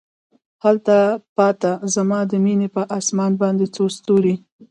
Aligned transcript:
هلته 0.63 0.97
پاته 1.35 1.71
زما 1.95 2.19
د 2.31 2.33
میینې 2.43 2.69
په 2.75 2.81
اسمان 2.97 3.31
باندې 3.41 3.65
څو 3.75 3.83
ستوري 3.97 4.35